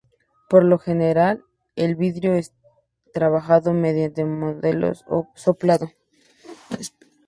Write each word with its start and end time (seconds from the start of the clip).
Por 0.49 0.63
lo 0.63 0.79
general 0.79 1.43
el 1.75 1.95
vidrio 1.95 2.33
es 2.33 2.53
trabajado 3.13 3.71
mediante 3.71 4.25
moldes 4.25 5.03
o 5.07 5.29
soplado. 5.35 5.91